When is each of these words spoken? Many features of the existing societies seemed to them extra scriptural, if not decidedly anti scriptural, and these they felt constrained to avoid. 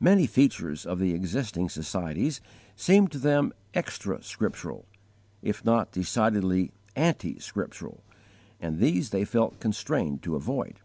Many 0.00 0.26
features 0.26 0.84
of 0.84 0.98
the 0.98 1.14
existing 1.14 1.68
societies 1.68 2.40
seemed 2.74 3.12
to 3.12 3.18
them 3.18 3.52
extra 3.74 4.20
scriptural, 4.20 4.86
if 5.40 5.64
not 5.64 5.92
decidedly 5.92 6.72
anti 6.96 7.38
scriptural, 7.38 8.02
and 8.60 8.80
these 8.80 9.10
they 9.10 9.24
felt 9.24 9.60
constrained 9.60 10.20
to 10.24 10.34
avoid. 10.34 10.80